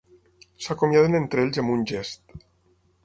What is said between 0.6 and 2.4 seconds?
S'acomiaden entre ells amb un gest.